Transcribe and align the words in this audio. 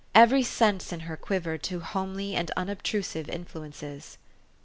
Every 0.15 0.41
sense 0.41 0.91
in 0.91 1.01
her 1.01 1.15
quivered 1.15 1.61
to 1.65 1.79
homely 1.81 2.35
and 2.35 2.49
unobtrusive 2.57 3.29
influences. 3.29 4.17